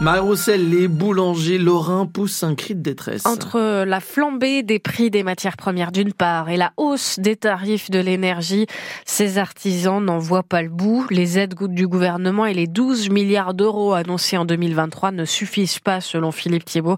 [0.00, 3.26] Marie-Roussel, les boulangers lorrains poussent un cri de détresse.
[3.26, 7.90] Entre la flambée des prix des matières premières d'une part et la hausse des tarifs
[7.90, 8.66] de l'énergie,
[9.04, 11.04] ces artisans n'en voient pas le bout.
[11.10, 16.00] Les aides du gouvernement et les 12 milliards d'euros annoncés en 2023 ne suffisent pas
[16.00, 16.96] selon Philippe Thiebaud,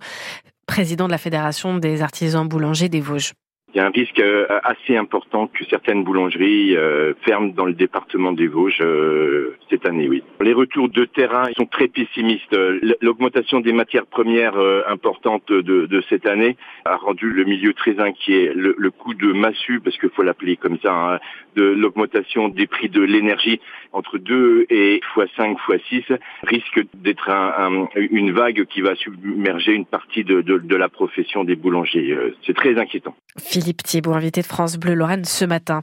[0.66, 3.32] président de la Fédération des artisans boulangers des Vosges.
[3.72, 7.72] Il y a un risque euh, assez important que certaines boulangeries euh, ferment dans le
[7.72, 10.24] département des Vosges euh, cette année, oui.
[10.40, 12.56] Les retours de terrain sont très pessimistes.
[13.00, 18.52] L'augmentation des matières premières importantes de, cette année a rendu le milieu très inquiet.
[18.54, 21.18] Le, le coût de massue, parce qu'il faut l'appeler comme ça, hein,
[21.54, 23.60] de l'augmentation des prix de l'énergie
[23.92, 27.30] entre 2 et x5, x6 risque d'être
[27.96, 32.16] une vague qui va submerger une partie de, de la profession des boulangers.
[32.44, 33.14] C'est très inquiétant.
[33.60, 35.82] Philippe Thiebaud, invité de France Bleu Lorraine ce matin.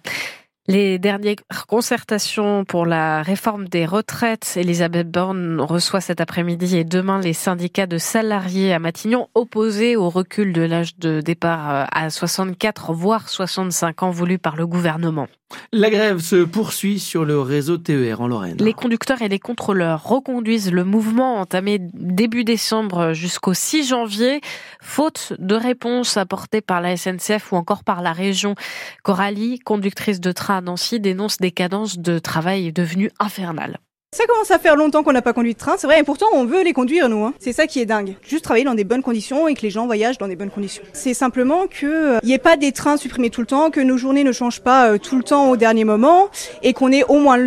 [0.70, 1.38] Les dernières
[1.70, 7.88] concertations pour la réforme des retraites, Elisabeth Borne reçoit cet après-midi et demain les syndicats
[7.88, 13.30] de salariés à Matignon opposés au recul de l'âge de départ euh, à 64 voire
[13.30, 15.30] 65 ans voulu par le gouvernement.
[15.72, 18.58] La grève se poursuit sur le réseau TER en Lorraine.
[18.60, 24.42] Les conducteurs et les contrôleurs reconduisent le mouvement entamé début décembre jusqu'au 6 janvier,
[24.82, 28.56] faute de réponse apportée par la SNCF ou encore par la région.
[29.04, 33.80] Coralie, conductrice de train Nancy, dénonce des cadences de travail devenues infernales.
[34.16, 36.28] Ça commence à faire longtemps qu'on n'a pas conduit de train, c'est vrai, et pourtant
[36.34, 37.26] on veut les conduire nous.
[37.26, 37.34] Hein.
[37.40, 38.16] C'est ça qui est dingue.
[38.26, 40.82] Juste travailler dans des bonnes conditions et que les gens voyagent dans des bonnes conditions.
[40.94, 43.98] C'est simplement que il euh, ait pas des trains supprimés tout le temps, que nos
[43.98, 46.30] journées ne changent pas euh, tout le temps au dernier moment
[46.64, 47.38] et qu'on ait au moins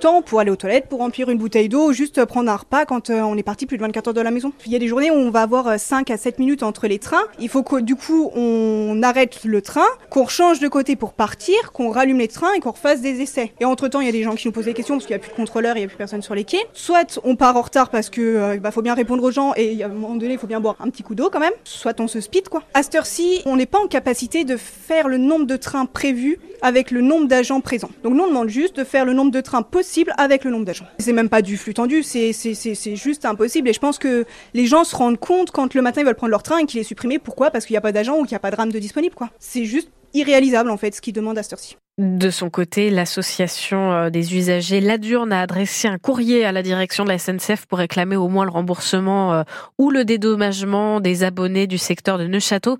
[0.00, 3.10] temps pour aller aux toilettes, pour remplir une bouteille d'eau, juste prendre un repas quand
[3.10, 4.52] euh, on est parti plus de 24 heures de la maison.
[4.64, 6.98] Il y a des journées où on va avoir 5 à 7 minutes entre les
[6.98, 7.24] trains.
[7.38, 11.72] Il faut que du coup on arrête le train, qu'on change de côté pour partir,
[11.72, 13.52] qu'on rallume les trains et qu'on refasse des essais.
[13.60, 15.14] Et entre temps, il y a des gens qui nous posent des questions parce qu'il
[15.14, 16.64] n'y a plus de contrôleurs, il n'y a plus personne sur les quais.
[16.72, 19.82] Soit on part en retard parce que euh, bah, faut bien répondre aux gens et
[19.82, 21.52] à un moment donné, il faut bien boire un petit coup d'eau quand même.
[21.64, 22.62] Soit on se speed quoi.
[22.72, 26.38] À cette heure-ci, on n'est pas en capacité de faire le nombre de trains prévus
[26.62, 27.90] avec le nombre d'agents présents.
[28.02, 30.64] Donc nous on demande juste de faire le nombre de trains possible avec le nombre
[30.64, 30.86] d'agents.
[30.98, 32.32] C'est même pas du flux tendu, c'est
[32.96, 34.24] juste impossible et je pense que
[34.54, 36.80] les gens se rendent compte quand le matin ils veulent prendre leur train et qu'il
[36.80, 37.18] est supprimé.
[37.18, 37.50] Pourquoi?
[37.50, 39.14] Parce qu'il n'y a pas d'agents ou qu'il n'y a pas de rame de disponible.
[39.38, 41.76] C'est juste irréalisable en fait ce qu'ils demandent à cette heure-ci.
[41.98, 47.04] De son côté, l'association euh, des usagers Ladurne a adressé un courrier à la direction
[47.04, 49.42] de la SNCF pour réclamer au moins le remboursement euh,
[49.76, 52.78] ou le dédommagement des abonnés du secteur de Neuchâteau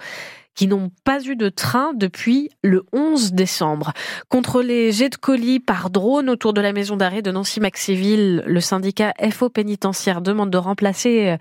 [0.54, 3.92] qui n'ont pas eu de train depuis le 11 décembre.
[4.28, 8.60] Contre les jets de colis par drone autour de la maison d'arrêt de Nancy-Maxiville, le
[8.60, 11.36] syndicat FO pénitentiaire demande de remplacer euh,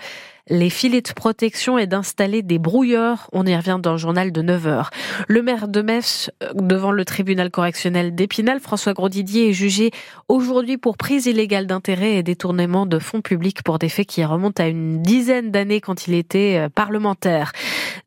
[0.49, 3.29] les filets de protection et d'installer des brouilleurs.
[3.33, 4.89] On y revient dans le journal de 9 heures.
[5.27, 9.91] Le maire de Metz, euh, devant le tribunal correctionnel d'Épinal, François Grosdidier, est jugé
[10.27, 14.63] aujourd'hui pour prise illégale d'intérêt et détournement de fonds publics pour des faits qui remontent
[14.63, 17.51] à une dizaine d'années quand il était euh, parlementaire.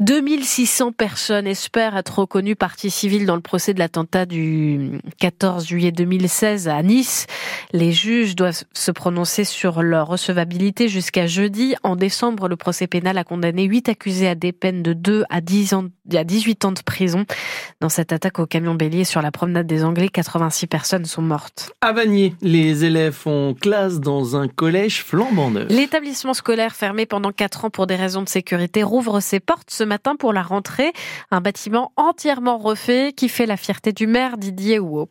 [0.01, 5.93] 2600 personnes espèrent être reconnues partie civile dans le procès de l'attentat du 14 juillet
[5.93, 7.27] 2016 à Nice.
[7.73, 11.75] Les juges doivent se prononcer sur leur recevabilité jusqu'à jeudi.
[11.83, 15.41] En décembre, le procès pénal a condamné 8 accusés à des peines de 2 à
[15.41, 17.25] 10 ans, à 18 ans de prison.
[17.81, 21.73] Dans cette attaque au camion bélier sur la promenade des Anglais, 86 personnes sont mortes.
[21.81, 25.67] À Vanier, les élèves font classe dans un collège flambant neuf.
[25.71, 29.85] L'établissement scolaire fermé pendant 4 ans pour des raisons de sécurité rouvre ses portes ce
[29.85, 30.93] matin pour la rentrée.
[31.31, 35.09] Un bâtiment entièrement refait qui fait la fierté du maire Didier Houot.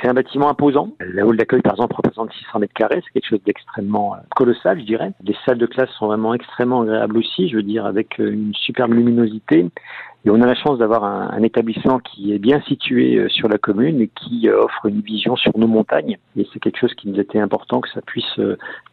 [0.00, 0.94] C'est un bâtiment imposant.
[1.00, 3.02] La hall d'accueil, par exemple, représente 600 mètres carrés.
[3.04, 5.12] C'est quelque chose d'extrêmement euh, colossal, je dirais.
[5.22, 8.54] Les salles de classe sont vraiment extrêmement agréables aussi, je veux dire, avec euh, une
[8.54, 9.66] superbe luminosité.
[10.24, 13.48] Et on a la chance d'avoir un, un, établissement qui est bien situé euh, sur
[13.48, 16.16] la commune et qui offre une vision sur nos montagnes.
[16.34, 18.40] Et c'est quelque chose qui nous était important que ça puisse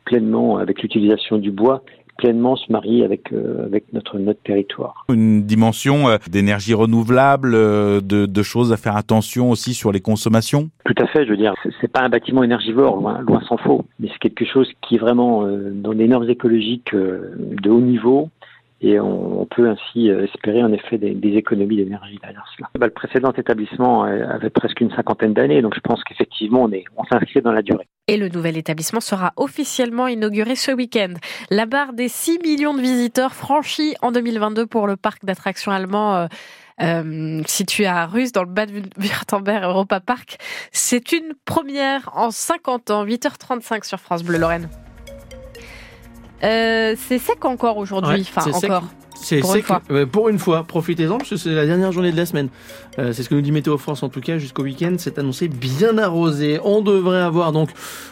[0.03, 1.83] pleinement, avec l'utilisation du bois,
[2.17, 5.05] pleinement se marier avec euh, avec notre notre territoire.
[5.09, 10.01] Une dimension euh, d'énergie renouvelable, euh, de, de, choses à faire attention aussi sur les
[10.01, 10.69] consommations?
[10.85, 13.85] Tout à fait, je veux dire, c'est pas un bâtiment énergivore, loin, loin s'en faut,
[13.99, 18.29] mais c'est quelque chose qui est vraiment dans des normes écologiques de haut niveau
[18.81, 22.69] et on, peut ainsi espérer en effet des, économies d'énergie derrière cela.
[22.77, 27.03] Bah, le précédent établissement avait presque une cinquantaine d'années, donc je pense qu'effectivement on on
[27.05, 27.87] s'inscrit dans la durée.
[28.09, 31.13] Et le nouvel établissement sera officiellement inauguré ce week-end.
[31.49, 36.15] La barre des 6 millions de visiteurs franchis en 2022 pour le parc d'attractions allemand
[36.15, 36.27] euh,
[36.81, 40.37] euh, situé à Russe dans le Bad-Württemberg Europa Park.
[40.71, 44.69] C'est une première en 50 ans, 8h35 sur France Bleu Lorraine.
[46.43, 48.83] Euh, c'est sec encore aujourd'hui, enfin encore.
[49.19, 49.61] C'est Pour sec.
[49.61, 49.81] une fois.
[49.89, 52.49] Euh, pour une fois, profitez-en parce que c'est la dernière journée de la semaine.
[52.99, 54.95] Euh, c'est ce que nous dit Météo France en tout cas jusqu'au week-end.
[54.99, 56.59] C'est annoncé bien arrosé.
[56.63, 57.69] On devrait avoir donc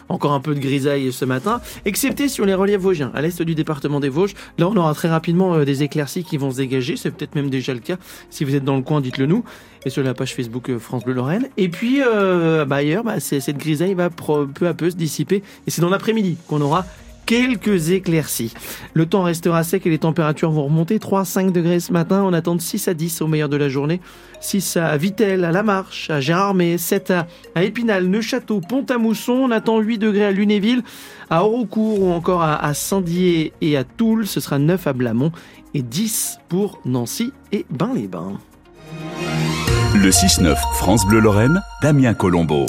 [0.08, 3.54] encore un peu de grisaille ce matin, excepté sur les reliefs vosgiens, à l'est du
[3.54, 4.34] département des Vosges.
[4.58, 6.96] Là, on aura très rapidement des éclaircies qui vont se dégager.
[6.96, 7.96] C'est peut-être même déjà le cas.
[8.30, 9.44] Si vous êtes dans le coin, dites-le nous.
[9.84, 11.48] Et sur la page Facebook France Bleu Lorraine.
[11.56, 15.44] Et puis euh, bah, ailleurs, bah, cette grisaille va peu à peu se dissiper.
[15.66, 16.84] Et c'est dans l'après-midi qu'on aura
[17.26, 18.54] quelques éclaircies.
[18.94, 22.22] Le temps restera sec et les températures vont remonter 3 à 5 degrés ce matin.
[22.24, 24.00] On attend de 6 à 10 au meilleur de la journée.
[24.40, 27.12] 6 à Vitel, à La Marche, à Gérardmer, 7
[27.54, 29.32] à, Épinal, Neufchâteau, Pont-à-Mousson.
[29.32, 30.82] On attend 8 degrés à Lunéville,
[31.28, 34.26] à Aurecourt ou encore à, à Saint-Dié et à Toul.
[34.26, 35.32] Ce sera 9 à Blamont
[35.74, 38.38] et 10 pour Nancy et Bain-les-Bains.
[39.94, 42.64] Le 6-9 France Bleu Lorraine, Damien Colombo.